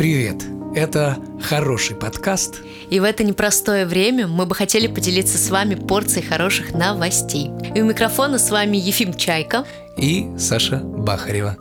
[0.00, 0.42] Привет!
[0.74, 2.62] Это хороший подкаст.
[2.88, 7.50] И в это непростое время мы бы хотели поделиться с вами порцией хороших новостей.
[7.74, 9.66] И у микрофона с вами Ефим Чайка
[9.98, 11.58] и Саша Бахарева.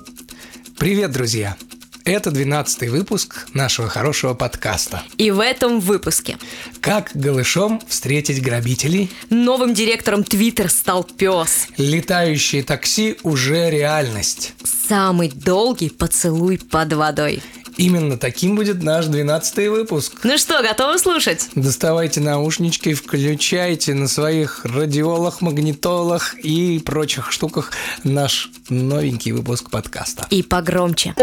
[0.77, 1.57] Привет, друзья!
[2.05, 5.03] Это 12 выпуск нашего хорошего подкаста.
[5.17, 6.37] И в этом выпуске
[6.79, 9.11] Как голышом встретить грабителей?
[9.29, 11.67] Новым директором Твиттер стал пес.
[11.75, 14.53] Летающие такси уже реальность.
[14.87, 17.43] Самый долгий поцелуй под водой.
[17.79, 20.19] Именно таким будет наш 12 выпуск.
[20.25, 21.47] Ну что, готовы слушать?
[21.55, 27.71] Доставайте наушнички, включайте на своих радиолах, магнитолах и прочих штуках
[28.03, 30.27] наш новенький выпуск подкаста.
[30.29, 31.15] И погромче.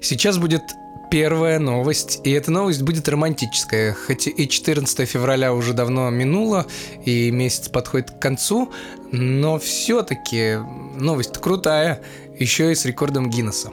[0.00, 0.62] Сейчас будет
[1.10, 3.92] первая новость, и эта новость будет романтическая.
[4.06, 6.64] Хоть и 14 февраля уже давно минуло,
[7.04, 8.72] и месяц подходит к концу,
[9.10, 10.58] но все-таки
[10.96, 12.04] новость крутая,
[12.38, 13.72] еще и с рекордом Гиннесса.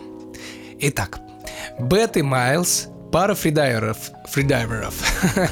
[0.80, 1.20] Итак,
[1.80, 3.98] Бет и Майлз пара фридайверов.
[4.30, 4.94] фридайверов.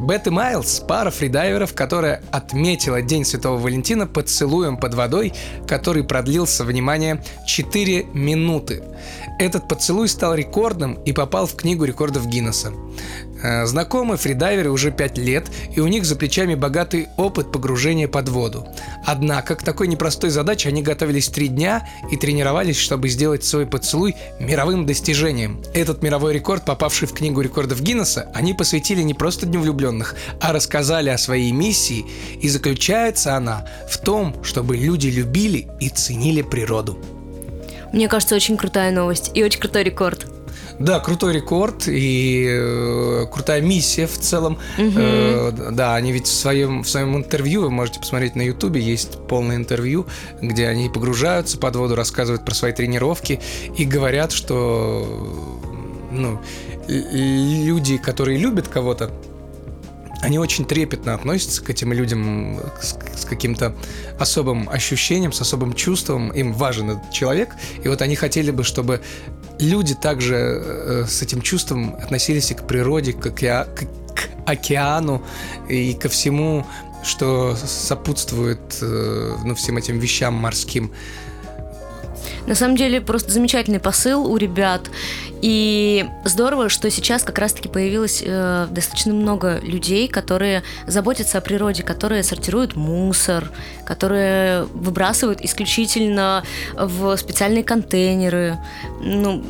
[0.00, 5.32] Бет и Майлз– пара фридайверов, которая отметила День Святого Валентина поцелуем под водой,
[5.68, 8.82] который продлился, внимание, 4 минуты.
[9.38, 12.72] Этот поцелуй стал рекордным и попал в книгу рекордов Гиннесса.
[13.42, 18.28] Э, знакомы фридайверы уже 5 лет, и у них за плечами богатый опыт погружения под
[18.28, 18.66] воду.
[19.04, 24.14] Однако к такой непростой задаче они готовились 3 дня и тренировались, чтобы сделать свой поцелуй
[24.38, 25.62] мировым достижением.
[25.74, 30.52] Этот мировой рекорд, попавший в книгу рекордов Гиннесса, они посвятили не просто Дню влюбленных, а
[30.52, 32.06] рассказали о своей миссии,
[32.40, 36.98] и заключается она в том, чтобы люди любили и ценили природу.
[37.92, 40.31] Мне кажется, очень крутая новость и очень крутой рекорд.
[40.78, 44.58] Да, крутой рекорд и э, крутая миссия в целом.
[44.78, 44.92] Угу.
[44.96, 49.18] Э, да, они ведь в своем, в своем интервью, вы можете посмотреть на Ютубе, есть
[49.28, 50.06] полное интервью,
[50.40, 53.40] где они погружаются под воду, рассказывают про свои тренировки
[53.76, 55.06] и говорят, что
[56.10, 56.40] ну,
[56.88, 59.10] люди, которые любят кого-то,
[60.22, 63.74] они очень трепетно относятся к этим людям с, с каким-то
[64.18, 66.30] особым ощущением, с особым чувством.
[66.30, 67.50] Им важен этот человек.
[67.82, 69.00] И вот они хотели бы, чтобы
[69.58, 73.80] люди также э, с этим чувством относились и к природе, к, океа, к,
[74.14, 75.24] к океану
[75.68, 76.64] и ко всему,
[77.02, 80.92] что сопутствует э, ну, всем этим вещам морским.
[82.46, 84.88] На самом деле просто замечательный посыл у ребят.
[85.42, 91.82] И здорово, что сейчас как раз-таки появилось э, достаточно много людей, которые заботятся о природе,
[91.82, 93.50] которые сортируют мусор,
[93.84, 96.44] которые выбрасывают исключительно
[96.74, 98.56] в специальные контейнеры.
[99.00, 99.44] Ну,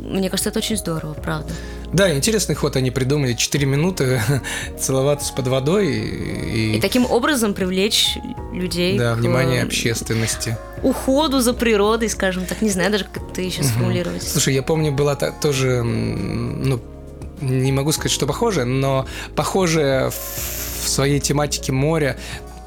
[0.00, 1.52] мне кажется, это очень здорово, правда.
[1.96, 3.32] Да, интересный ход они придумали.
[3.32, 4.20] Четыре минуты
[4.78, 5.94] целоваться под водой.
[5.94, 6.76] И...
[6.76, 8.18] и таким образом привлечь
[8.52, 9.18] людей Да, к...
[9.18, 10.58] внимание общественности.
[10.82, 12.60] Уходу за природой, скажем так.
[12.60, 14.22] Не знаю даже, как это еще сформулировать.
[14.22, 16.82] Слушай, я помню, была та, тоже, ну,
[17.40, 22.18] не могу сказать, что похоже, но похожая в своей тематике моря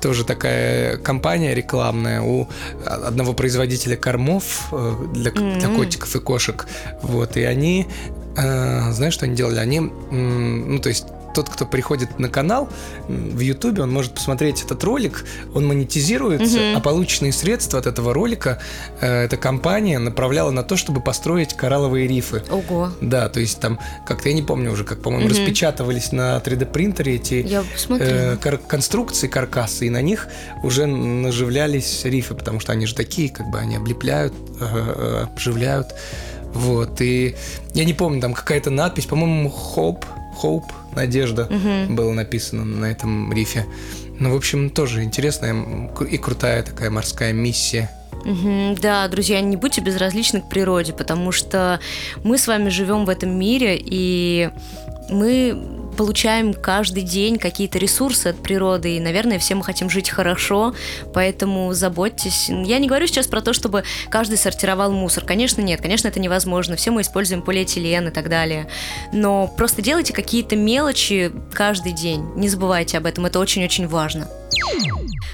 [0.02, 2.48] тоже такая компания рекламная у
[2.86, 5.60] одного производителя кормов э, для, mm-hmm.
[5.60, 6.68] для котиков и кошек.
[7.02, 9.60] Вот, и они э, знаешь, что они делали?
[9.60, 12.70] Они, ну, то есть тот, кто приходит на канал
[13.08, 16.78] в Ютубе, он может посмотреть этот ролик, он монетизируется, угу.
[16.78, 18.60] а полученные средства от этого ролика
[19.02, 22.44] э, эта компания направляла на то, чтобы построить коралловые рифы.
[22.50, 22.92] Ого.
[23.02, 25.34] Да, то есть там как-то я не помню уже, как по-моему угу.
[25.34, 27.48] распечатывались на 3D принтере эти
[27.90, 30.28] э, кар- конструкции, каркасы, и на них
[30.64, 35.94] уже наживлялись рифы, потому что они же такие, как бы они облепляют, э, э обживляют.
[36.54, 37.36] Вот, и
[37.74, 40.04] я не помню, там какая-то надпись, по-моему, Hope,
[40.42, 41.94] Hope, Надежда угу.
[41.94, 43.66] было написано на этом рифе.
[44.20, 47.90] Ну, в общем, тоже интересная и крутая такая морская миссия.
[48.26, 51.80] Угу, да, друзья, не будьте безразличны к природе, потому что
[52.24, 54.50] мы с вами живем в этом мире, и
[55.10, 55.58] мы
[56.00, 60.74] получаем каждый день какие-то ресурсы от природы, и, наверное, все мы хотим жить хорошо,
[61.14, 62.48] поэтому заботьтесь.
[62.48, 65.26] Я не говорю сейчас про то, чтобы каждый сортировал мусор.
[65.26, 66.78] Конечно, нет, конечно, это невозможно.
[66.78, 68.70] Все мы используем полиэтилен и так далее.
[69.12, 72.24] Но просто делайте какие-то мелочи каждый день.
[72.38, 74.30] Не забывайте об этом, это очень-очень важно.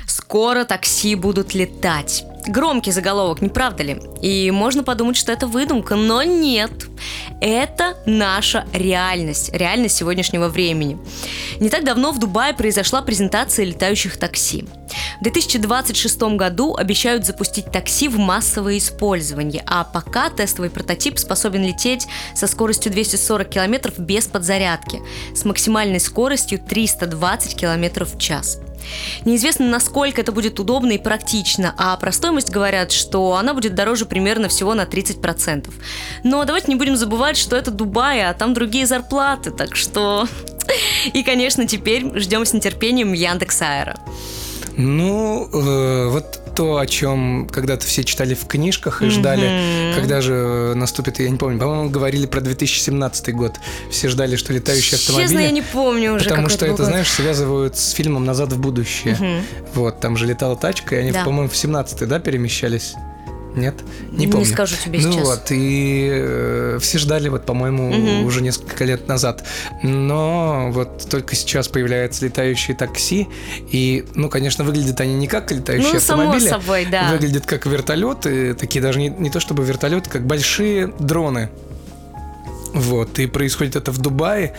[0.07, 2.25] Скоро такси будут летать.
[2.47, 3.99] Громкий заголовок, не правда ли?
[4.21, 6.71] И можно подумать, что это выдумка, но нет.
[7.41, 10.97] Это наша реальность, реальность сегодняшнего времени.
[11.59, 14.65] Не так давно в Дубае произошла презентация летающих такси.
[15.19, 22.07] В 2026 году обещают запустить такси в массовое использование, а пока тестовый прототип способен лететь
[22.35, 25.01] со скоростью 240 км без подзарядки,
[25.33, 28.59] с максимальной скоростью 320 км в час.
[29.25, 34.05] Неизвестно, насколько это будет удобно и практично, а про стоимость говорят, что она будет дороже
[34.05, 35.71] примерно всего на 30%.
[36.23, 40.27] Но давайте не будем забывать, что это Дубай, а там другие зарплаты, так что...
[41.13, 43.95] И, конечно, теперь ждем с нетерпением Яндекс Аэро.
[44.77, 49.95] Ну, э, вот то, о чем когда-то все читали в книжках и ждали, mm-hmm.
[49.95, 53.55] когда же наступит, я не помню, по-моему, говорили про 2017 год.
[53.91, 55.27] Все ждали, что летающие автомобили.
[55.27, 56.29] Честно, я не помню уже.
[56.29, 56.87] Потому что это, год.
[56.87, 59.17] знаешь, связывают с фильмом Назад в будущее.
[59.19, 59.41] Mm-hmm.
[59.75, 61.23] Вот, там же летала тачка, и они, да.
[61.23, 62.95] по-моему, в 17-й, да, перемещались.
[63.55, 63.75] Нет?
[64.11, 64.45] Не помню.
[64.45, 65.23] Не скажу тебе ну сейчас.
[65.23, 68.27] Ну вот, и э, все ждали, вот, по-моему, угу.
[68.27, 69.45] уже несколько лет назад.
[69.81, 73.27] Но вот только сейчас появляются летающие такси.
[73.71, 76.47] И, ну, конечно, выглядят они не как летающие ну, автомобили.
[76.47, 77.11] Само собой, да.
[77.11, 81.49] Выглядят как вертолеты, такие даже не, не то чтобы вертолеты, как большие дроны.
[82.75, 84.53] Вот, и происходит это в Дубае.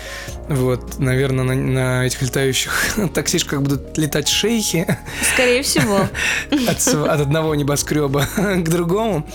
[0.48, 2.72] Вот, наверное, на, на этих летающих
[3.14, 4.86] таксишках будут летать шейхи.
[5.34, 6.08] Скорее всего.
[6.68, 9.28] От, от одного небоскреба к другому.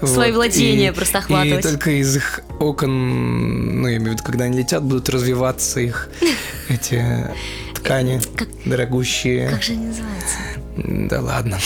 [0.00, 0.36] Свои вот.
[0.36, 1.64] владения и, просто охватывать.
[1.64, 5.80] И только из их окон, ну, я имею в виду, когда они летят, будут развиваться
[5.80, 6.08] их
[6.68, 7.26] эти
[7.74, 9.50] ткани как, дорогущие.
[9.50, 10.36] Как же они называются?
[10.76, 11.58] Да ладно.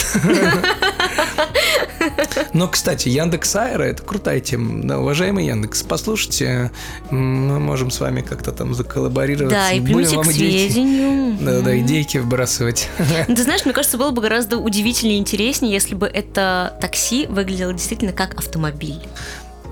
[2.53, 4.83] Но, кстати, Яндекс Айра– это крутая тема.
[4.83, 6.71] Да, уважаемый Яндекс, послушайте,
[7.09, 9.57] мы можем с вами как-то там заколлаборироваться.
[9.57, 11.37] Да, и примите к сведению.
[11.39, 12.89] Да, да, идейки вбрасывать.
[13.27, 17.25] Ну, ты знаешь, мне кажется, было бы гораздо удивительнее и интереснее, если бы это такси
[17.27, 19.01] выглядело действительно как автомобиль.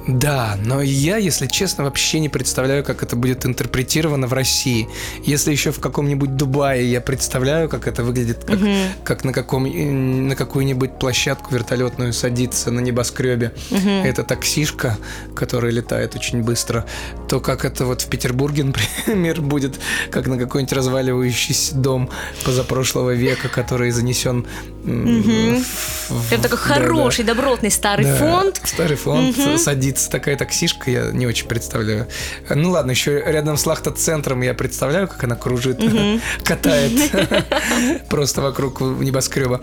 [0.07, 4.89] Да, но я, если честно, вообще не представляю, как это будет интерпретировано в России.
[5.24, 8.69] Если еще в каком-нибудь Дубае я представляю, как это выглядит, как, угу.
[9.03, 13.53] как на, каком, на какую-нибудь площадку вертолетную садиться на небоскребе.
[13.69, 13.89] Угу.
[13.89, 14.98] Это таксишка,
[15.36, 16.86] которая летает очень быстро.
[17.30, 18.63] То как это вот в Петербурге,
[19.06, 22.09] например, будет, как на какой-нибудь разваливающийся дом
[22.44, 24.47] позапрошлого века, который занесен
[24.83, 25.62] угу.
[26.09, 27.36] в, Это такой да, хороший, да.
[27.36, 28.62] добротный старый да, фонд.
[28.63, 29.57] Старый фонд угу.
[29.57, 32.07] садится садится такая таксишка, я не очень представляю.
[32.49, 35.81] Ну ладно, еще рядом с Лахта-центром я представляю, как она кружит,
[36.43, 36.91] катает
[38.09, 39.61] просто вокруг небоскреба.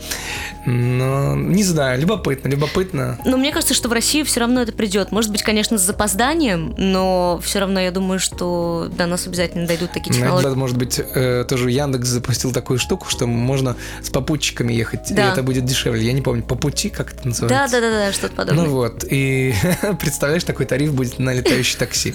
[0.69, 3.19] Но не знаю, любопытно, любопытно.
[3.25, 5.13] Но мне кажется, что в Россию все равно это придет.
[5.13, 9.93] Может быть, конечно, с запозданием, но все равно я думаю, что до нас обязательно дойдут
[9.93, 10.45] такие технологии.
[10.45, 15.29] Иногда, может быть, э, тоже Яндекс запустил такую штуку, что можно с попутчиками ехать, да.
[15.29, 16.05] и это будет дешевле.
[16.05, 17.71] Я не помню, по пути, как это называется?
[17.71, 18.65] Да, да, да, да, что-то подобное.
[18.65, 19.55] Ну вот, и
[20.01, 22.13] представляешь, такой тариф будет на летающее такси.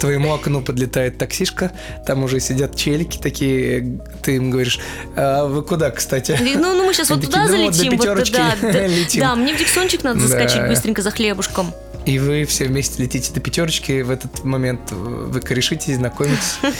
[0.00, 1.72] Твоему окну подлетает таксишка,
[2.06, 4.80] там уже сидят челики такие, ты им говоришь,
[5.14, 6.38] а вы куда, кстати?
[6.40, 8.56] Ну, ну мы сейчас вот туда залетим, вот туда.
[9.20, 11.74] Да, мне в Диксончик надо заскочить быстренько за хлебушком.
[12.06, 16.58] И вы все вместе летите до пятерочки, в этот момент вы корешитесь, знакомитесь.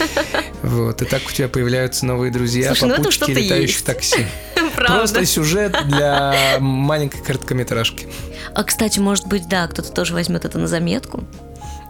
[0.63, 4.27] Вот, и так у тебя появляются новые друзья, Слушай, ну попутчики летающих такси.
[4.77, 4.99] Правда.
[4.99, 8.07] Просто сюжет для маленькой короткометражки.
[8.55, 11.25] А, кстати, может быть, да, кто-то тоже возьмет это на заметку.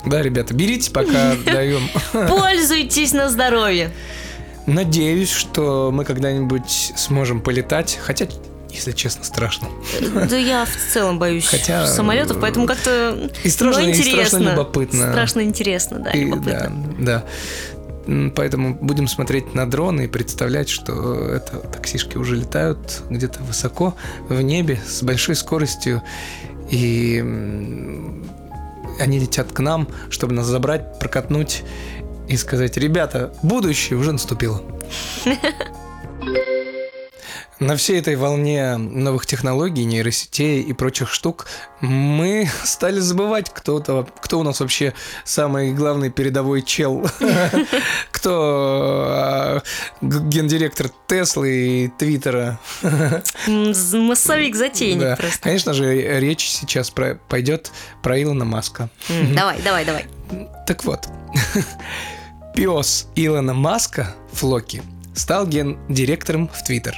[0.06, 1.88] Да, ребята, берите, пока даем.
[2.12, 3.90] Пользуйтесь на здоровье.
[4.66, 8.26] Надеюсь, что мы когда-нибудь сможем полетать, хотя
[8.70, 9.68] если честно, страшно.
[10.28, 14.20] Да я в целом боюсь Хотя, самолетов, поэтому как-то и страшно, ну, интересно.
[14.20, 15.10] И страшно любопытно.
[15.10, 16.72] Страшно интересно, да, и, любопытно.
[16.98, 17.24] Да,
[18.06, 18.30] да.
[18.34, 23.94] Поэтому будем смотреть на дроны и представлять, что это таксишки уже летают где-то высоко
[24.28, 26.02] в небе с большой скоростью.
[26.70, 27.22] И
[29.00, 31.62] они летят к нам, чтобы нас забрать, прокатнуть
[32.28, 34.62] и сказать, ребята, будущее уже наступило.
[37.60, 41.46] На всей этой волне новых технологий, нейросетей и прочих штук
[41.80, 43.80] мы стали забывать, кто,
[44.20, 47.06] кто у нас вообще самый главный передовой чел.
[48.10, 49.62] Кто а,
[50.00, 52.58] гендиректор Теслы и Твиттера.
[53.46, 55.40] Массовик затейник просто.
[55.40, 58.90] Конечно же, речь сейчас пойдет про Илона Маска.
[59.34, 60.06] Давай, давай, давай.
[60.66, 61.08] Так вот,
[62.54, 64.82] пес Илона Маска, Флоки,
[65.14, 66.96] стал гендиректором в Твиттер.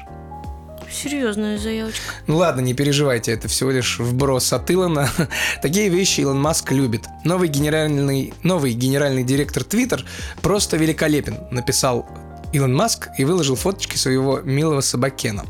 [0.93, 2.01] Серьезная заявочка.
[2.27, 5.09] Ну ладно, не переживайте, это всего лишь вброс от Илона.
[5.63, 7.05] Такие вещи Илон Маск любит.
[7.25, 10.01] Новый генеральный, новый генеральный директор Twitter
[10.43, 12.07] просто великолепен, написал
[12.53, 15.45] Илон Маск и выложил фоточки своего милого собакена.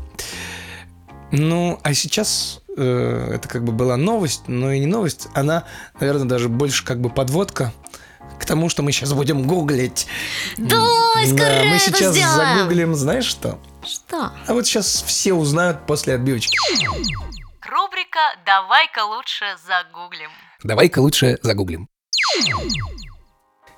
[1.31, 5.27] Ну, а сейчас э, это как бы была новость, но и не новость.
[5.33, 5.65] Она,
[5.99, 7.73] наверное, даже больше как бы подводка
[8.39, 10.07] к тому, что мы сейчас будем гуглить.
[10.53, 12.57] Скорее да, мы сейчас сделаем.
[12.57, 13.59] загуглим, знаешь что?
[13.85, 14.31] Что?
[14.47, 16.57] А вот сейчас все узнают после отбивочки.
[17.61, 20.29] Рубрика «Давай-ка лучше загуглим».
[20.63, 21.89] Давай-ка лучше загуглим.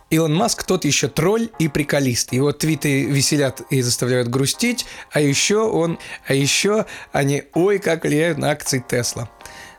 [0.10, 2.32] Илон Маск тот еще тролль и приколист.
[2.32, 5.98] Его твиты веселят и заставляют грустить, а еще он,
[6.28, 9.30] а еще они, ой, как влияют на акции Тесла.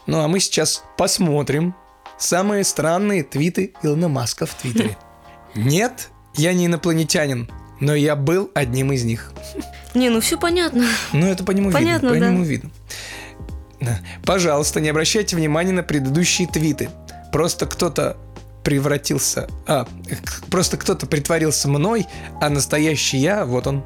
[0.06, 1.74] Ну а мы сейчас посмотрим
[2.18, 4.96] самые странные твиты Илона Маска в Твиттере.
[5.54, 9.32] Нет, я не инопланетянин, но я был одним из них.
[9.94, 10.86] Не, ну все понятно.
[11.12, 12.20] Ну это по нему Понятно, видно.
[12.20, 12.30] По да.
[12.30, 12.70] нему видно.
[14.24, 16.88] Пожалуйста, не обращайте внимания на предыдущие твиты.
[17.32, 18.16] Просто кто-то
[18.62, 19.48] превратился...
[19.66, 19.86] А,
[20.50, 22.06] просто кто-то притворился мной,
[22.40, 23.84] а настоящий я, вот он.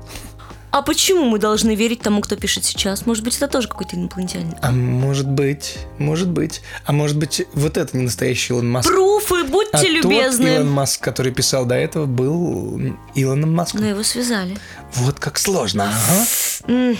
[0.70, 3.04] А почему мы должны верить тому, кто пишет сейчас?
[3.04, 4.54] Может быть, это тоже какой-то инопланетянин?
[4.62, 6.62] А может быть, может быть.
[6.84, 8.88] А может быть, вот это не настоящий Илон Маск.
[8.88, 10.46] Пруфы, будьте а любезны.
[10.46, 12.80] тот Илон Маск, который писал до этого, был
[13.14, 13.80] Илоном Маском.
[13.80, 14.56] Но его связали.
[14.94, 15.92] Вот как сложно.
[16.68, 16.96] ага.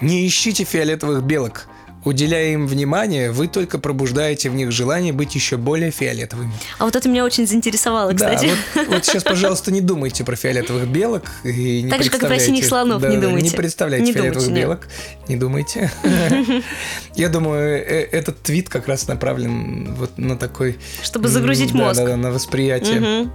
[0.00, 1.66] Не ищите фиолетовых белок.
[2.08, 6.50] Уделяя им внимание, вы только пробуждаете в них желание быть еще более фиолетовыми.
[6.78, 8.46] А вот это меня очень заинтересовало, кстати.
[8.46, 12.22] Да, вот, вот сейчас, пожалуйста, не думайте про фиолетовых белок и не Так же, как
[12.22, 13.50] и про синих слонов, Да, не думайте.
[13.50, 14.68] Не представляйте Не фиолетовых думайте, нет.
[14.68, 14.88] белок,
[15.28, 15.90] не думайте.
[17.14, 20.78] Я думаю, э, этот твит как раз направлен вот на такой...
[21.02, 22.00] Чтобы загрузить мозг.
[22.02, 23.28] Да, на восприятие.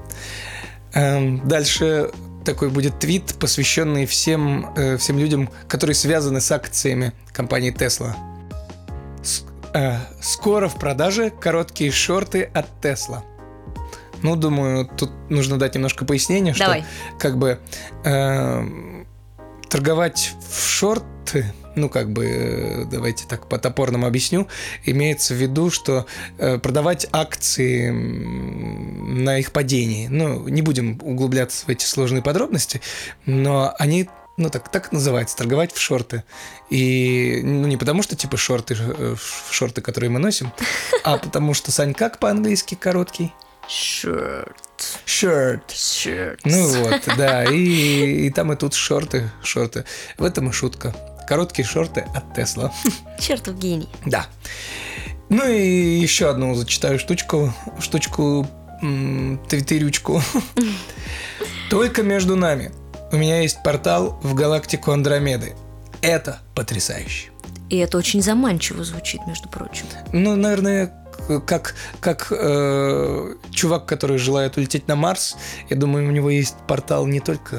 [0.96, 2.10] Эм, Дальше
[2.44, 8.33] такой будет твит, посвященный всем, э, всем людям, которые связаны с акциями компании Tesla.
[9.74, 13.24] Э, Скоро в продаже короткие шорты от Tesla.
[14.22, 16.86] Ну, думаю, тут нужно дать немножко пояснения, что Давай.
[17.20, 17.60] как бы
[18.06, 19.06] эм,
[19.70, 24.48] торговать в шорты, ну, как бы, э, давайте так по-топорному объясню,
[24.86, 26.06] имеется в виду, что
[26.38, 30.08] э, продавать акции на их падении.
[30.08, 32.80] Ну, не будем углубляться в эти сложные подробности,
[33.26, 36.24] но они ну, так, так называется, торговать в шорты.
[36.70, 39.16] И, ну, не потому что, типа, шорты, э,
[39.52, 40.52] шорты, которые мы носим,
[41.04, 43.34] а потому что, Сань, как по-английски короткий?
[43.70, 44.56] Shirt.
[45.06, 45.62] Shirt.
[45.70, 46.40] Shirt.
[46.44, 49.86] Ну вот, да, и, и там и тут шорты, шорты.
[50.18, 50.94] В этом и шутка.
[51.28, 52.74] Короткие шорты от Тесла.
[53.20, 53.90] Чертов гений.
[54.06, 54.28] Да.
[55.30, 58.46] Ну и еще одну зачитаю штучку, штучку,
[59.48, 60.22] твиттерючку.
[61.70, 62.72] Только между нами.
[63.14, 65.54] У меня есть портал в галактику Андромеды.
[66.02, 67.30] Это потрясающе.
[67.70, 69.86] И это очень заманчиво звучит, между прочим.
[70.12, 70.92] Ну, наверное,
[71.46, 75.38] как, как э, чувак, который желает улететь на Марс,
[75.70, 77.58] я думаю, у него есть портал не только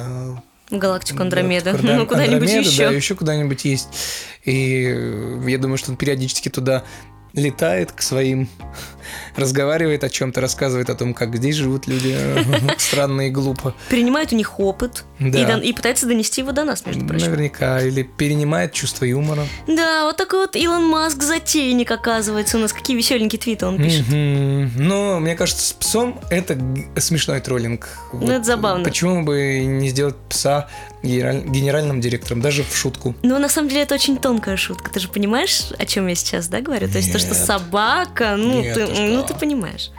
[0.70, 1.70] э, В галактику Андромеда.
[1.70, 2.96] Андромеда, Ну, куда-нибудь Да, еще.
[2.96, 3.88] еще куда-нибудь есть.
[4.44, 4.82] И
[5.46, 6.82] я думаю, что он периодически туда
[7.32, 8.48] летает к своим,
[9.36, 12.16] разговаривает о чем-то, рассказывает о том, как здесь живут люди
[12.78, 13.74] странно и глупо.
[13.88, 15.58] Принимает у них опыт Да.
[15.58, 17.26] и, и пытается донести его до нас, между прочим.
[17.26, 17.80] Наверняка.
[17.82, 19.46] Или перенимает чувство юмора.
[19.66, 22.56] Да, вот такой вот Илон Маск затейник, оказывается.
[22.56, 24.06] У нас какие веселенькие твиты он пишет.
[24.08, 24.72] Мгм.
[24.76, 26.58] Но мне кажется, с псом это
[26.98, 27.88] смешной троллинг.
[28.12, 28.84] Ну, это забавно.
[28.84, 30.68] Почему бы не сделать пса
[31.02, 33.14] генераль- генеральным директором, даже в шутку?
[33.22, 34.90] Но на самом деле это очень тонкая шутка.
[34.90, 36.88] Ты же понимаешь, о чем я сейчас, да, говорю?
[36.88, 37.44] То есть то, что Нет.
[37.44, 39.02] собака, ну, Нет, ты, ты что?
[39.06, 39.90] ну ты понимаешь.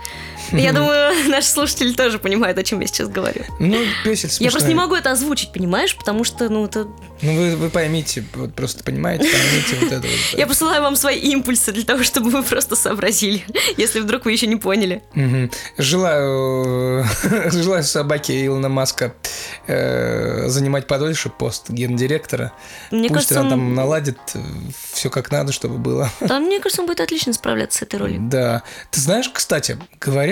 [0.52, 3.44] Я думаю, наши слушатели тоже понимают, о чем я сейчас говорю.
[3.60, 4.30] Ну, смешной.
[4.40, 5.96] Я просто не могу это озвучить, понимаешь?
[5.96, 6.88] Потому что, ну, это...
[7.22, 10.20] Ну, вы, вы поймите, вот просто понимаете, поймите вот это вот.
[10.40, 13.44] Я посылаю вам свои импульсы для того, чтобы вы просто сообразили,
[13.78, 15.02] если вдруг вы еще не поняли.
[15.78, 17.06] Желаю,
[17.52, 19.14] желаю собаке Илона Маска
[19.68, 22.52] э, занимать подольше пост гендиректора.
[22.92, 23.50] Мне Пусть кажется, она он...
[23.50, 24.18] там наладит
[24.92, 26.10] все как надо, чтобы было.
[26.20, 28.20] Да, мне кажется, он будет отлично справляться с этой ролью.
[28.22, 28.64] Да.
[28.92, 29.78] Ты знаешь, кстати,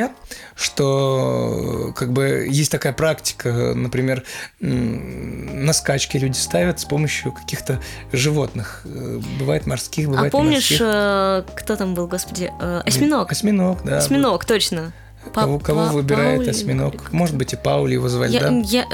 [0.07, 0.11] говорят,
[0.55, 4.23] что э, как бы есть такая практика, например,
[4.59, 7.79] на скачки люди ставят с помощью каких-то
[8.11, 8.81] животных.
[8.85, 10.81] Э, Бывает морских, А бывает не помнишь, морских.
[10.81, 12.51] э, кто там был, господи?
[12.85, 13.31] Осьминог.
[13.31, 13.97] Осьминог, да.
[13.97, 14.93] Осьминог, точно.
[15.33, 17.11] Кого, кого па- выбирает Паули, осьминог?
[17.13, 18.49] Может быть, и Паули его звали, Я, да?
[18.65, 18.85] я,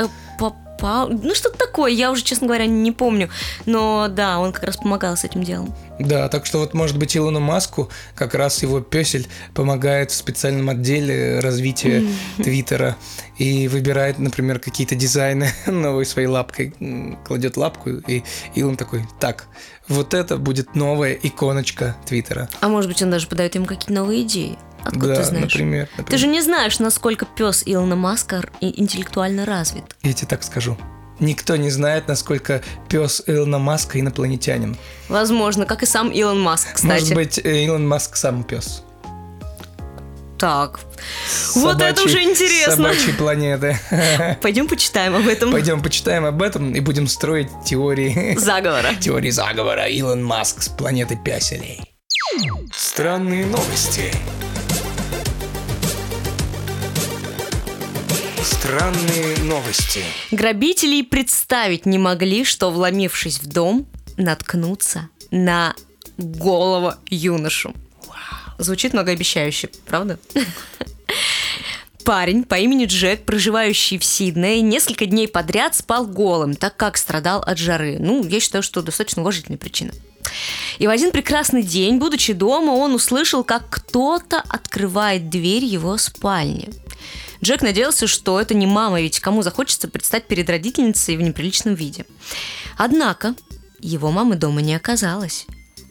[0.79, 3.29] э, па- па- ну что-то такое, я уже, честно говоря, не помню.
[3.65, 5.73] Но да, он как раз помогал с этим делом.
[5.99, 10.69] Да, так что вот, может быть, Илону Маску как раз его песель помогает в специальном
[10.69, 12.03] отделе развития
[12.37, 12.95] Твиттера
[13.37, 16.73] и выбирает, например, какие-то дизайны новой своей лапкой,
[17.25, 18.23] кладет лапку, и
[18.55, 19.47] Илон такой, так,
[19.87, 22.49] вот это будет новая иконочка Твиттера.
[22.61, 24.57] А может быть, он даже подает ему какие-то новые идеи.
[24.89, 25.53] Откуда да, ты знаешь?
[25.53, 25.87] например.
[25.87, 26.19] Ты например.
[26.19, 29.83] же не знаешь, насколько пес Илона Маска интеллектуально развит.
[30.03, 30.77] Я тебе так скажу.
[31.19, 34.77] Никто не знает, насколько пес Илона Маска инопланетянин.
[35.09, 37.01] Возможно, как и сам Илон Маск, кстати.
[37.01, 38.83] Может быть, э, Илон Маск сам пес.
[40.39, 40.79] Так,
[41.55, 42.77] Вот это уже интересно.
[42.77, 43.77] Собачьей планеты.
[44.41, 45.51] пойдем почитаем об этом.
[45.51, 48.35] Пойдем почитаем об этом и будем строить теории.
[48.37, 48.95] Заговора.
[48.95, 49.87] Теории заговора.
[49.87, 51.81] Илон Маск с планеты Пяселей.
[52.73, 54.13] Странные новости.
[58.69, 60.03] Странные новости.
[60.29, 65.73] Грабители представить не могли, что, вломившись в дом, наткнутся на
[66.19, 67.73] голого юношу.
[68.59, 70.19] Звучит многообещающе, правда?
[72.05, 77.41] Парень по имени Джек, проживающий в Сиднее, несколько дней подряд спал голым, так как страдал
[77.41, 77.97] от жары.
[77.99, 79.93] Ну, я считаю, что достаточно уважительная причина.
[80.77, 86.69] И в один прекрасный день, будучи дома, он услышал, как кто-то открывает дверь его спальни.
[87.41, 92.05] Джек надеялся, что это не мама, ведь кому захочется предстать перед родительницей в неприличном виде.
[92.77, 93.35] Однако
[93.79, 95.45] его мамы дома не оказалось,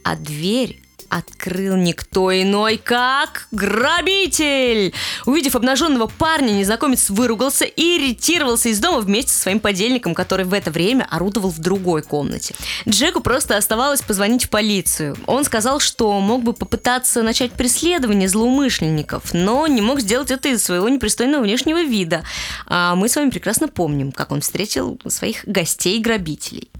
[0.04, 4.94] а дверь открыл никто иной, как грабитель.
[5.26, 10.52] Увидев обнаженного парня, незнакомец выругался и ретировался из дома вместе со своим подельником, который в
[10.52, 12.54] это время орудовал в другой комнате.
[12.88, 15.16] Джеку просто оставалось позвонить в полицию.
[15.26, 20.62] Он сказал, что мог бы попытаться начать преследование злоумышленников, но не мог сделать это из
[20.62, 22.24] своего непристойного внешнего вида.
[22.66, 26.70] А мы с вами прекрасно помним, как он встретил своих гостей-грабителей.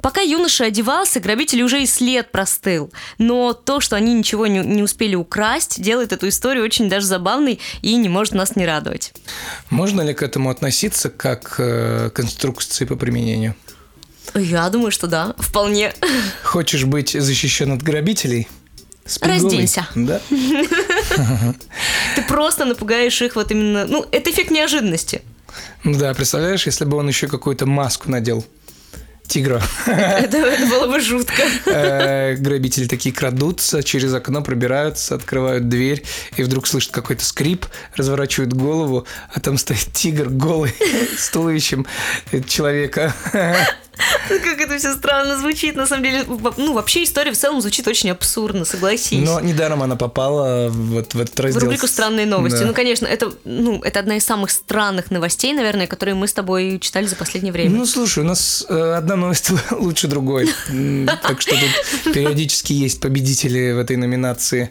[0.00, 2.92] Пока юноша одевался, грабитель уже и след простыл.
[3.18, 7.60] Но то, что они ничего не, не успели украсть, делает эту историю очень даже забавной
[7.82, 9.12] и не может нас не радовать.
[9.70, 13.54] Можно ли к этому относиться как э, к инструкции по применению?
[14.34, 15.92] Я думаю, что да, вполне.
[16.42, 18.46] Хочешь быть защищен от грабителей?
[19.04, 19.86] Спи Разденься.
[19.94, 20.20] Да?
[22.14, 23.86] Ты просто напугаешь их вот именно...
[23.86, 25.22] Ну, это эффект неожиданности.
[25.82, 28.44] Ну да, представляешь, если бы он еще какую-то маску надел
[29.28, 29.62] тигра.
[29.86, 31.42] Это, это было бы жутко.
[31.66, 36.02] Э, Грабители такие крадутся, через окно пробираются, открывают дверь,
[36.36, 40.74] и вдруг слышат какой-то скрип, разворачивают голову, а там стоит тигр голый
[41.18, 41.86] с туловищем
[42.46, 43.14] человека.
[44.28, 46.24] Как это все странно звучит, на самом деле.
[46.56, 49.26] Ну, вообще история в целом звучит очень абсурдно, согласись.
[49.26, 51.60] Но недаром она попала вот в этот раздел.
[51.60, 52.60] В рубрику «Странные новости».
[52.60, 52.66] Да.
[52.66, 56.78] Ну, конечно, это, ну, это одна из самых странных новостей, наверное, которые мы с тобой
[56.80, 57.76] читали за последнее время.
[57.76, 60.48] Ну, слушай, у нас э, одна новость лучше другой.
[61.22, 64.70] Так что тут периодически есть победители в этой номинации.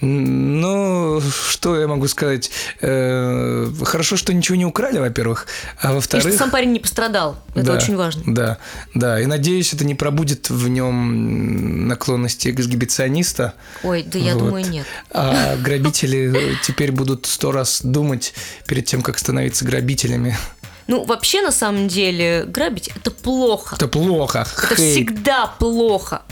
[0.00, 2.50] Ну, что я могу сказать?
[2.80, 5.46] Э, Хорошо, что ничего не украли, во-первых.
[5.80, 6.34] А И что во-вторых...
[6.38, 7.36] сам парень не пострадал.
[7.54, 8.34] Это очень важно.
[8.38, 8.58] Да,
[8.94, 9.20] да.
[9.20, 13.54] И надеюсь, это не пробудет в нем наклонности эксгибициониста.
[13.82, 14.44] Ой, да я Вот.
[14.44, 14.86] думаю, нет.
[15.10, 18.34] А грабители теперь будут сто раз думать
[18.66, 20.36] перед тем, как становиться грабителями.
[20.86, 23.74] Ну, вообще, на самом деле, грабить это плохо.
[23.76, 24.46] Это плохо.
[24.56, 24.92] Это Хейт.
[24.92, 26.22] всегда плохо.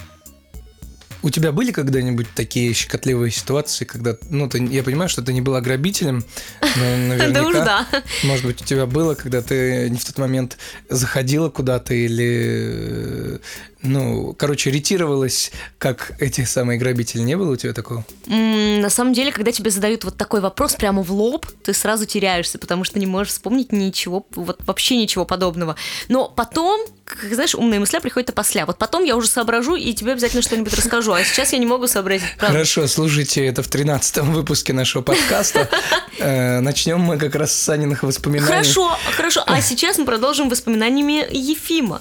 [1.27, 5.41] У тебя были когда-нибудь такие щекотливые ситуации, когда, ну, ты, я понимаю, что ты не
[5.41, 6.25] была грабителем,
[6.63, 7.87] но наверняка, Да уж да.
[8.23, 10.57] может быть, у тебя было, когда ты не в тот момент
[10.89, 13.41] заходила куда-то или,
[13.83, 17.21] ну, короче, ретировалась, как эти самые грабители.
[17.21, 18.05] Не было у тебя такого?
[18.27, 22.07] М, На самом деле, когда тебе задают вот такой вопрос прямо в лоб, ты сразу
[22.07, 25.77] теряешься, потому что не можешь вспомнить ничего, вот вообще ничего подобного.
[26.09, 28.67] Но потом, как знаешь, умные мысли приходят опосля.
[28.67, 31.13] Вот потом я уже соображу и тебе обязательно что-нибудь расскажу.
[31.13, 32.55] А сейчас я не могу сообразить, правда.
[32.55, 35.69] Хорошо, слушайте, это в 13 выпуске нашего подкаста.
[36.19, 38.47] Э, Начнем мы как раз с Саниных воспоминаний.
[38.51, 39.43] Хорошо, хорошо.
[39.47, 42.01] А сейчас мы продолжим воспоминаниями Ефима.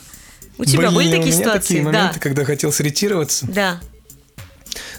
[0.58, 1.60] У тебя Блин, были у такие меня ситуации?
[1.60, 2.20] такие моменты, да.
[2.20, 3.46] когда хотел сретироваться.
[3.48, 3.80] Да.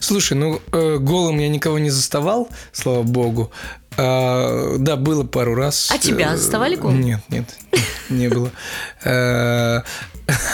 [0.00, 3.50] Слушай, ну э, голым я никого не заставал, слава богу.
[3.98, 5.90] А, да, было пару раз.
[5.90, 7.00] А тебя Э, заставали голым?
[7.00, 7.44] Нет, нет,
[8.10, 8.50] не было.
[9.04, 9.80] Э,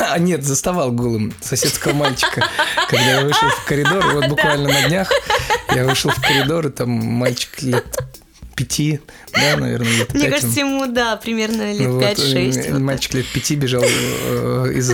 [0.00, 2.46] А нет, заставал голым соседского мальчика.
[2.88, 5.10] Когда я вышел в коридор, вот буквально на днях
[5.74, 7.86] я вышел в коридор, и там мальчик лет
[8.54, 9.00] пяти,
[9.32, 10.86] да, наверное, лет Мне кажется, ему.
[10.86, 12.68] да, примерно лет Ну вот, 5-6.
[12.68, 14.90] э, мальчик лет пяти бежал э, из,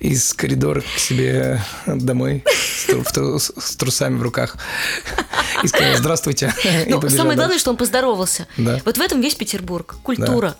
[0.00, 4.56] из коридора к себе домой с, трусами в руках
[5.62, 6.52] и сказал «Здравствуйте».
[6.86, 8.46] и Ну, самое главное, что он поздоровался.
[8.56, 9.96] Вот в этом весь Петербург.
[10.02, 10.56] Культура.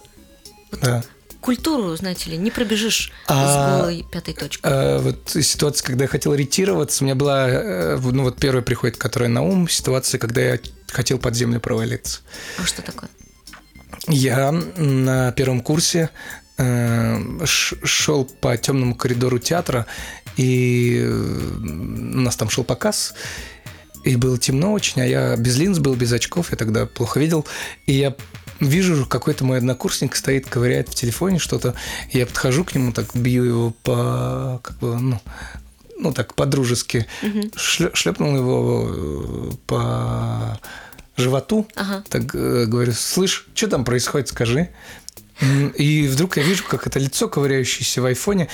[0.81, 1.05] Да.
[1.43, 4.61] Культуру, знаете ли, не пробежишь А, с голой пятой точкой.
[4.65, 8.97] А, вот ситуация, когда я хотел ретироваться, у меня была, э, ну вот первая приходит,
[8.97, 12.21] которая на ум, ситуация, когда я хотел под землю провалиться.
[12.59, 13.11] А что такое?
[14.07, 16.11] Я на первом курсе
[16.57, 19.87] шел по темному коридору театра,
[20.37, 23.15] и э, у нас там шел показ,
[24.05, 27.47] и было темно очень, а я без линз был, без очков, я тогда плохо видел,
[27.87, 28.15] и я
[28.67, 31.75] вижу, какой-то мой однокурсник стоит, ковыряет в телефоне что-то,
[32.11, 35.21] я подхожу к нему, так бью его по, как бы, ну,
[35.99, 40.61] ну так по-дружески, шле- шлепнул его э, по
[41.17, 42.05] животу, Ага.
[42.09, 44.69] так э, говорю, слышь, что там происходит, скажи.
[45.77, 48.49] И вдруг я вижу, как это лицо, ковыряющееся в айфоне,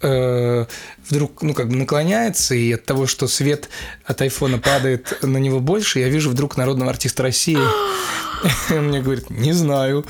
[0.00, 0.66] э,
[1.08, 3.68] вдруг, ну, как бы наклоняется, и от того, что свет
[4.04, 7.58] от айфона падает на него больше, я вижу вдруг народного артиста России.
[8.70, 10.04] Мне говорит, не знаю.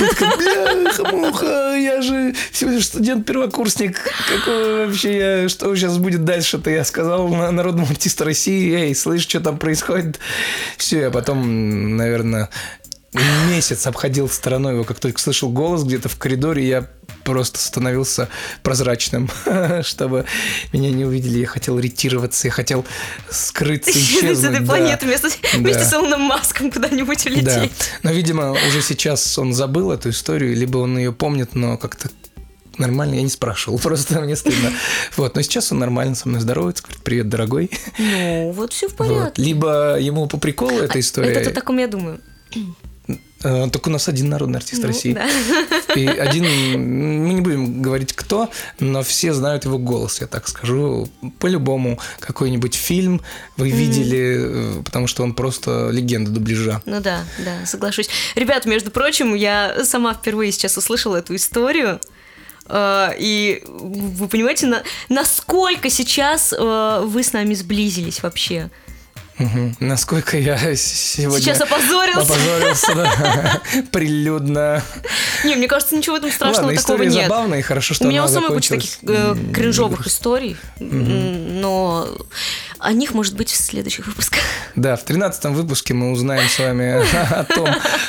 [0.00, 4.00] Я такая, муха, я же лишь студент-первокурсник.
[4.28, 6.70] Какой вообще я, что сейчас будет дальше-то?
[6.70, 10.18] Я сказал народному артисту России, эй, слышь, что там происходит?
[10.76, 12.50] Все, я потом, наверное,
[13.48, 16.88] месяц обходил стороной его, как только слышал голос где-то в коридоре, я
[17.24, 18.28] просто становился
[18.62, 19.30] прозрачным,
[19.82, 20.26] чтобы
[20.72, 21.38] меня не увидели.
[21.38, 22.84] Я хотел ретироваться, я хотел
[23.30, 24.38] скрыться, исчезнуть.
[24.38, 24.66] С этой да.
[24.66, 25.58] планеты вместе, да.
[25.58, 27.44] вместе с Илоном Маском куда-нибудь улететь.
[27.44, 27.68] Да.
[28.02, 32.10] Но, видимо, уже сейчас он забыл эту историю, либо он ее помнит, но как-то
[32.78, 34.72] нормально, я не спрашивал, просто мне стыдно.
[35.16, 37.70] Вот, но сейчас он нормально со мной здоровается, говорит, привет, дорогой.
[37.98, 39.22] Ну, вот все в порядке.
[39.24, 39.38] Вот.
[39.38, 41.30] Либо ему по приколу эта история.
[41.30, 42.20] Это то таком я думаю.
[43.44, 45.12] Э, только у нас один народный артист ну, России.
[45.12, 45.28] Да.
[45.94, 46.44] И один,
[47.24, 51.08] мы не будем говорить кто, но все знают его голос, я так скажу.
[51.38, 53.20] По-любому какой-нибудь фильм
[53.56, 53.76] вы mm-hmm.
[53.76, 56.82] видели, э, потому что он просто легенда дубляжа.
[56.86, 58.08] Ну да, да, соглашусь.
[58.34, 62.00] Ребят, между прочим, я сама впервые сейчас услышала эту историю.
[62.66, 68.70] Uh, и вы понимаете, на, насколько сейчас вы с нами сблизились вообще?
[69.38, 69.74] Угу.
[69.80, 71.40] Насколько я сегодня...
[71.40, 72.20] Сейчас опозорился.
[72.20, 73.62] Опозорился, да.
[73.92, 74.82] Прилюдно.
[75.44, 77.24] Не, мне кажется, ничего в этом страшного Ладно, такого нет.
[77.24, 82.08] забавная, и хорошо, что У меня у самой куча таких э, кринжовых историй, но
[82.84, 84.40] о них, может быть, в следующих выпусках.
[84.76, 87.68] Да, в 13 выпуске мы узнаем с вами о том,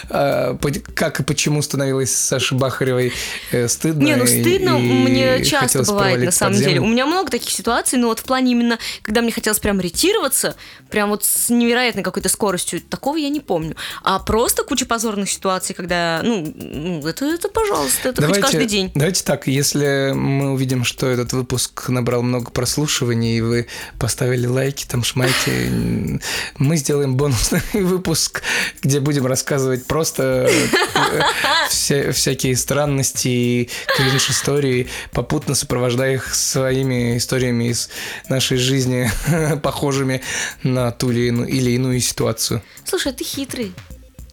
[0.10, 0.58] а,
[0.94, 3.14] как и почему становилось Саше Бахаревой
[3.52, 4.04] э, стыдно.
[4.04, 6.82] Не, ну стыдно мне часто бывает, на самом деле.
[6.82, 10.56] У меня много таких ситуаций, но вот в плане именно, когда мне хотелось прям ретироваться,
[10.90, 13.76] прям вот с невероятной какой-то скоростью, такого я не помню.
[14.04, 18.68] А просто куча позорных ситуаций, когда, ну, ну это, это пожалуйста, это давайте, хоть каждый
[18.68, 18.92] день.
[18.94, 23.68] Давайте так, если мы увидим, что этот выпуск набрал много прослушиваний, и вы
[24.00, 26.20] поставили лайки, там шмайки,
[26.58, 28.42] мы сделаем бонусный выпуск,
[28.82, 31.22] где будем рассказывать просто э,
[31.70, 37.90] вся, всякие странности и кринж-истории, попутно сопровождая их своими историями из
[38.28, 39.12] нашей жизни,
[39.62, 40.22] похожими
[40.64, 42.64] на ту или иную, или иную ситуацию.
[42.86, 43.72] Слушай, ты хитрый.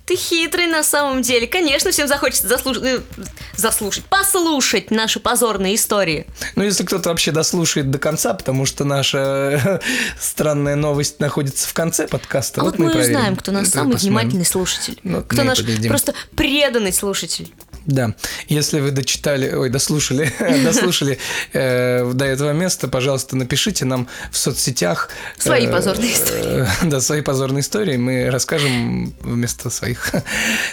[0.06, 1.46] Ты хитрый на самом деле.
[1.46, 3.00] Конечно, всем захочется заслушать, э,
[3.56, 6.26] заслушать, послушать наши позорные истории.
[6.56, 9.80] Ну, если кто-то вообще дослушает до конца, потому что наша
[10.20, 12.62] странная новость находится в конце подкаста.
[12.62, 14.18] А вот, вот мы, мы узнаем, кто наш самый посмотрим.
[14.18, 14.98] внимательный слушатель.
[15.04, 15.88] Ну, кто наш победим.
[15.88, 17.52] просто преданный слушатель.
[17.86, 18.14] Да,
[18.48, 20.32] если вы дочитали, ой, дослушали,
[20.64, 21.18] дослушали
[21.52, 26.66] э, до этого места, пожалуйста, напишите нам в соцсетях свои э, позорные истории.
[26.88, 30.12] да, свои позорные истории, мы расскажем вместо своих,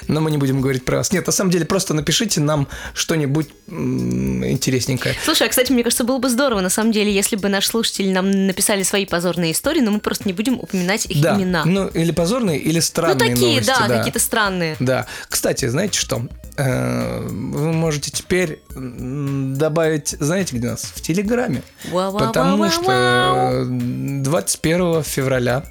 [0.08, 1.12] но мы не будем говорить про вас.
[1.12, 5.16] Нет, на самом деле просто напишите нам что-нибудь интересненькое.
[5.24, 8.12] Слушай, а кстати, мне кажется, было бы здорово, на самом деле, если бы наши слушатели
[8.12, 11.66] нам написали свои позорные истории, но мы просто не будем упоминать их да, имена.
[11.66, 13.30] Ну, или позорные, или странные.
[13.30, 14.76] Ну, такие, новости, да, да, какие-то странные.
[14.80, 15.08] Да.
[15.28, 16.28] Кстати, знаете что?
[16.58, 16.99] Э,
[17.30, 20.84] вы можете теперь добавить, знаете, где нас?
[20.84, 21.62] В Телеграме.
[21.92, 25.64] Потому что 21 февраля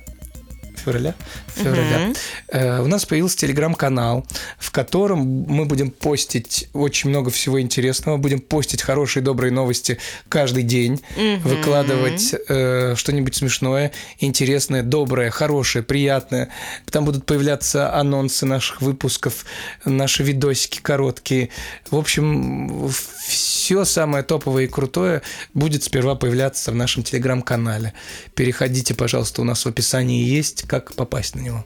[0.78, 1.14] февраля,
[1.54, 2.12] февраля
[2.48, 2.84] угу.
[2.84, 4.26] у нас появился телеграм-канал,
[4.58, 10.62] в котором мы будем постить очень много всего интересного, будем постить хорошие, добрые новости каждый
[10.62, 11.48] день, угу.
[11.48, 16.48] выкладывать э, что-нибудь смешное, интересное, доброе, хорошее, приятное.
[16.90, 19.44] Там будут появляться анонсы наших выпусков,
[19.84, 21.50] наши видосики короткие.
[21.90, 22.88] В общем,
[23.26, 25.22] все самое топовое и крутое
[25.54, 27.92] будет сперва появляться в нашем телеграм-канале.
[28.34, 31.64] Переходите, пожалуйста, у нас в описании есть, как попасть на него.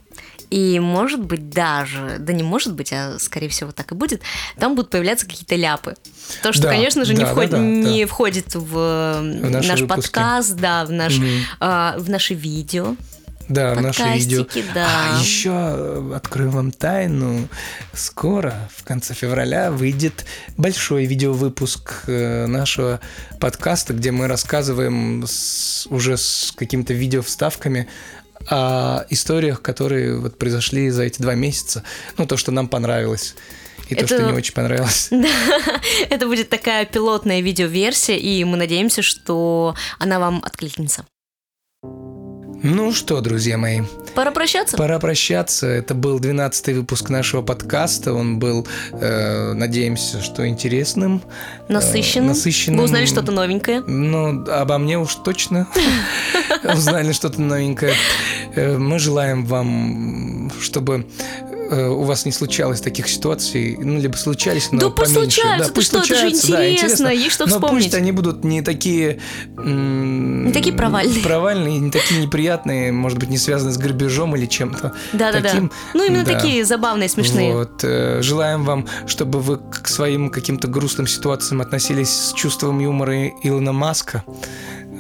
[0.51, 4.21] И может быть даже, да не может быть, а скорее всего так и будет,
[4.59, 5.95] там будут появляться какие-то ляпы.
[6.43, 8.07] То, что, да, конечно же, да, не, вход, да, да, не да.
[8.07, 9.87] входит в, в наш выпуски.
[9.87, 11.25] подкаст, да, в, наш, угу.
[11.61, 12.97] э, в наши видео.
[13.49, 14.47] Да, наши видео.
[14.75, 14.89] Да.
[15.15, 17.49] А еще э, открою вам тайну.
[17.93, 20.25] Скоро, в конце февраля, выйдет
[20.57, 23.01] большой видеовыпуск э, нашего
[23.41, 27.89] подкаста, где мы рассказываем с, уже с какими-то видео-вставками
[28.49, 31.83] о историях, которые вот произошли за эти два месяца.
[32.19, 33.35] Ну, то, что нам понравилось.
[33.89, 34.07] И это...
[34.07, 35.09] то, что не очень понравилось.
[35.11, 35.29] Да,
[36.09, 41.05] это будет такая пилотная видеоверсия, и мы надеемся, что она вам откликнется.
[42.65, 43.81] Ну что, друзья мои.
[44.15, 44.77] Пора прощаться?
[44.77, 45.67] Пора прощаться.
[45.67, 48.13] Это был 12 выпуск нашего подкаста.
[48.15, 51.23] Он был, э, надеемся, что интересным.
[51.69, 52.27] Насыщенным.
[52.27, 52.79] Э, насыщенным.
[52.79, 53.81] Вы узнали что-то новенькое?
[53.81, 55.67] Ну, обо мне уж точно
[56.63, 57.95] узнали что-то новенькое.
[58.55, 61.05] Э, мы желаем вам, чтобы
[61.73, 65.37] э, у вас не случалось таких ситуаций, ну, либо случались, но Да пусть поменьше.
[65.41, 67.85] случаются, да, пусть что, это же случаются, да, интересно, есть что но вспомнить.
[67.85, 69.19] пусть они будут не такие...
[69.59, 71.23] м, Не такие провальные.
[71.23, 75.49] Провальные, не такие неприятные, может быть, не связаны с грабежом или чем-то Да-да-да.
[75.49, 75.71] таким.
[75.95, 76.33] Ну, именно Да.
[76.39, 77.55] такие забавные, смешные.
[77.55, 83.29] Вот, э, желаем вам, чтобы вы к своим каким-то грустным ситуациям относились с чувством юмора
[83.43, 84.25] Илона Маска.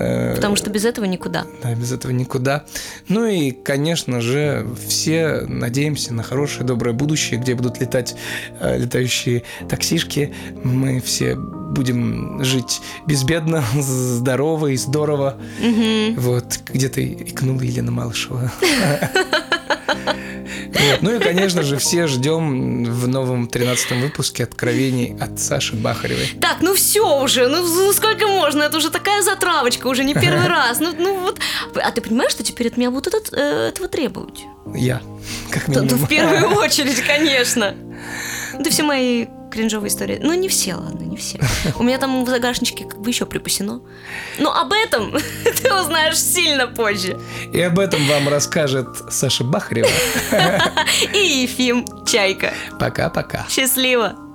[0.02, 1.46] Э, Потому что без этого никуда.
[1.62, 2.64] да, без этого никуда.
[3.08, 8.16] Ну и, конечно же, все надеемся на хорошее, доброе будущее, где будут летать
[8.60, 10.34] э, летающие таксишки.
[10.64, 15.36] Мы все будем жить безбедно, здорово и здорово.
[15.60, 16.16] Мгм.
[16.20, 18.52] Вот, где-то икнула Елена Малышева.
[20.90, 21.03] Вот.
[21.03, 26.29] Ну и, конечно же, все ждем в новом 13 выпуске откровений от Саши Бахаревой.
[26.40, 28.62] Так, ну все уже, ну ну сколько можно?
[28.62, 30.81] Это уже такая затравочка, уже не первый раз.
[30.81, 31.38] Ну, ну вот.
[31.77, 34.40] А ты понимаешь, что теперь от меня будут этот- э, этого требовать?
[34.75, 35.01] Я,
[35.51, 35.88] как минимум.
[35.88, 37.75] в первую очередь, конечно.
[38.59, 40.18] Да все мои кринжовые истории.
[40.22, 41.38] Ну, не все, ладно, не все.
[41.78, 43.82] У меня там в загашничке как бы еще припасено.
[44.38, 45.12] Но об этом
[45.62, 47.18] ты узнаешь сильно позже.
[47.52, 49.88] И об этом вам расскажет Саша Бахарева.
[51.14, 52.52] И Ефим Чайка.
[52.78, 53.46] Пока-пока.
[53.48, 54.32] Счастливо!